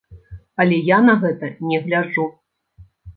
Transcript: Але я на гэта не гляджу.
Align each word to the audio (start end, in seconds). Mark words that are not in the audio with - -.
Але 0.63 0.79
я 0.87 0.97
на 1.09 1.15
гэта 1.23 1.49
не 1.73 1.77
гляджу. 1.83 2.25